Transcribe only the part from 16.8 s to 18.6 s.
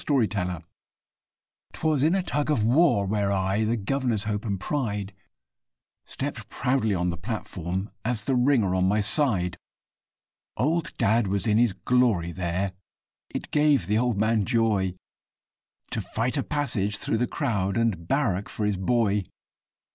through the crowd and barrack